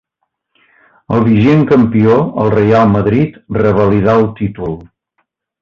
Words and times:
El 1.17 1.21
vigent 1.27 1.61
campió, 1.73 2.17
el 2.45 2.51
Reial 2.55 2.89
Madrid, 2.97 3.39
revalidà 3.61 4.19
el 4.23 4.29
títol. 4.41 4.79